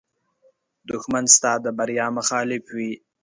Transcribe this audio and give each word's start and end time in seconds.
دښمن 0.89 1.25
ستا 1.35 1.51
د 1.63 1.65
بریا 1.77 2.07
مخالف 2.17 2.63
وي 2.75 2.91